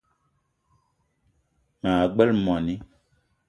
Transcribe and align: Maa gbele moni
Maa 1.81 2.05
gbele 2.13 2.33
moni 2.45 2.73